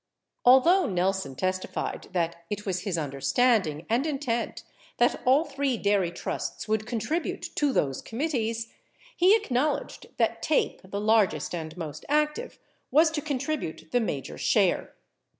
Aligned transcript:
10 0.45 0.51
Although 0.53 0.85
Nelson 0.87 1.35
testified 1.35 2.07
that 2.11 2.37
it 2.49 2.65
was 2.65 2.79
his 2.79 2.97
under 2.97 3.21
standing 3.21 3.85
and 3.87 4.07
intent 4.07 4.63
that 4.97 5.21
all 5.27 5.43
three 5.45 5.77
dairy 5.77 6.09
trusts 6.11 6.65
woidd 6.65 6.87
contribute 6.87 7.51
to 7.53 7.71
those 7.71 8.01
committees, 8.01 8.63
11 8.65 8.77
he 9.17 9.35
acknowledged 9.35 10.07
that 10.17 10.41
TAPE, 10.41 10.89
the 10.89 10.99
largest 10.99 11.53
and 11.53 11.77
most 11.77 12.03
active, 12.09 12.57
was 12.89 13.11
to 13.11 13.21
contribute 13.21 13.91
the 13.91 13.99
major 14.01 14.39
share. 14.39 14.95